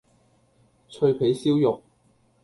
[0.89, 1.83] 脆皮燒肉